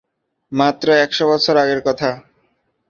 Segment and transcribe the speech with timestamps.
[0.51, 2.09] মাত্র একশো বছর আগের কথা।